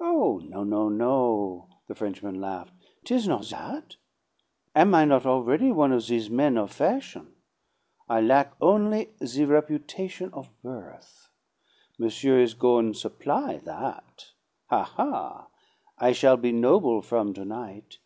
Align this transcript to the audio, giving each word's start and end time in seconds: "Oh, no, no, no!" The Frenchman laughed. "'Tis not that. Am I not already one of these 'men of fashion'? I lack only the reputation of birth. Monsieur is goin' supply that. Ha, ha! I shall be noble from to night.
"Oh, 0.00 0.38
no, 0.42 0.64
no, 0.64 0.88
no!" 0.88 1.68
The 1.86 1.94
Frenchman 1.94 2.40
laughed. 2.40 2.72
"'Tis 3.04 3.28
not 3.28 3.48
that. 3.50 3.94
Am 4.74 4.96
I 4.96 5.04
not 5.04 5.26
already 5.26 5.70
one 5.70 5.92
of 5.92 6.08
these 6.08 6.28
'men 6.28 6.58
of 6.58 6.72
fashion'? 6.72 7.34
I 8.08 8.20
lack 8.20 8.54
only 8.60 9.10
the 9.20 9.44
reputation 9.44 10.30
of 10.32 10.50
birth. 10.62 11.28
Monsieur 12.00 12.40
is 12.40 12.54
goin' 12.54 12.94
supply 12.94 13.58
that. 13.58 14.32
Ha, 14.70 14.82
ha! 14.82 15.46
I 15.98 16.10
shall 16.10 16.36
be 16.36 16.50
noble 16.50 17.00
from 17.00 17.32
to 17.34 17.44
night. 17.44 17.98